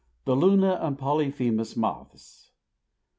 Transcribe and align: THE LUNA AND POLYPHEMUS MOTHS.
THE 0.25 0.35
LUNA 0.35 0.79
AND 0.81 0.97
POLYPHEMUS 0.97 1.77
MOTHS. 1.77 2.49